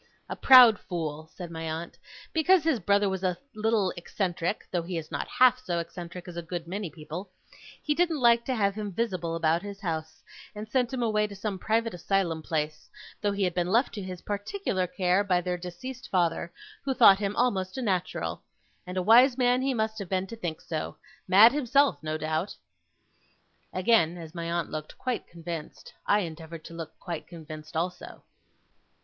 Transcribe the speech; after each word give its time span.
'A 0.29 0.35
proud 0.37 0.79
fool!' 0.79 1.27
said 1.31 1.51
my 1.51 1.61
aunt. 1.69 1.95
'Because 2.33 2.63
his 2.63 2.79
brother 2.79 3.07
was 3.07 3.23
a 3.23 3.37
little 3.53 3.93
eccentric 3.95 4.65
though 4.71 4.81
he 4.81 4.97
is 4.97 5.11
not 5.11 5.27
half 5.27 5.59
so 5.63 5.77
eccentric 5.77 6.27
as 6.27 6.35
a 6.35 6.41
good 6.41 6.65
many 6.65 6.89
people 6.89 7.29
he 7.83 7.93
didn't 7.93 8.19
like 8.19 8.43
to 8.43 8.55
have 8.55 8.73
him 8.73 8.91
visible 8.91 9.35
about 9.35 9.61
his 9.61 9.79
house, 9.81 10.23
and 10.55 10.67
sent 10.67 10.91
him 10.91 11.03
away 11.03 11.27
to 11.27 11.35
some 11.35 11.59
private 11.59 11.93
asylum 11.93 12.41
place: 12.41 12.89
though 13.21 13.31
he 13.31 13.43
had 13.43 13.53
been 13.53 13.67
left 13.71 13.93
to 13.93 14.01
his 14.01 14.23
particular 14.23 14.87
care 14.87 15.23
by 15.23 15.39
their 15.39 15.55
deceased 15.55 16.09
father, 16.09 16.51
who 16.83 16.95
thought 16.95 17.19
him 17.19 17.35
almost 17.35 17.77
a 17.77 17.81
natural. 17.83 18.41
And 18.87 18.97
a 18.97 19.03
wise 19.03 19.37
man 19.37 19.61
he 19.61 19.75
must 19.75 19.99
have 19.99 20.09
been 20.09 20.25
to 20.25 20.35
think 20.35 20.61
so! 20.61 20.97
Mad 21.27 21.51
himself, 21.51 22.01
no 22.01 22.17
doubt.' 22.17 22.55
Again, 23.71 24.17
as 24.17 24.33
my 24.33 24.49
aunt 24.51 24.71
looked 24.71 24.97
quite 24.97 25.27
convinced, 25.27 25.93
I 26.07 26.21
endeavoured 26.21 26.63
to 26.63 26.73
look 26.73 26.97
quite 26.99 27.27
convinced 27.27 27.77
also. 27.77 28.23